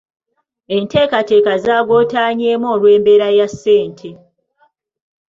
[0.75, 4.09] Enteekateeka zaagootaanyeemu olw'embeera ya ssente.